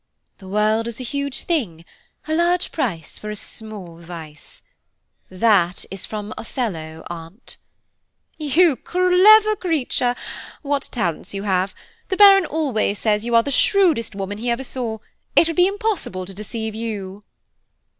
"'The 0.39 0.47
world 0.47 0.87
is 0.87 0.99
a 0.99 1.03
huge 1.03 1.43
thing, 1.43 1.85
a 2.27 2.33
large 2.33 2.71
price 2.71 3.19
for 3.19 3.29
a 3.29 3.35
small 3.35 3.97
vice.' 3.97 4.63
That 5.29 5.85
is 5.91 6.07
from 6.07 6.33
Othello, 6.39 7.05
Aunt." 7.11 7.57
"You 8.35 8.77
clever 8.77 9.55
creature, 9.55 10.15
what 10.63 10.89
talents 10.91 11.35
you 11.35 11.43
have! 11.43 11.75
The 12.07 12.17
Baron 12.17 12.47
always 12.47 12.97
says 12.97 13.25
you 13.25 13.35
are 13.35 13.43
the 13.43 13.51
shrewdest 13.51 14.15
woman 14.15 14.39
he 14.39 14.49
ever 14.49 14.63
saw–it 14.63 15.45
would 15.45 15.55
be 15.55 15.67
impossible 15.67 16.25
to 16.25 16.33
deceive 16.33 16.73
you." 16.73 17.23